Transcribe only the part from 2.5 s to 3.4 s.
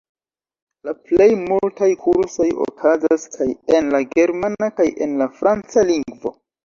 okazas